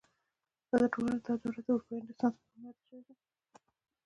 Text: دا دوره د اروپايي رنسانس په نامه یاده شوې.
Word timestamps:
دا 0.69 0.79
دوره 0.93 1.17
د 1.25 1.27
اروپايي 1.73 1.99
رنسانس 2.05 2.35
په 2.41 2.45
نامه 2.63 2.67
یاده 2.93 3.13
شوې. 3.13 3.13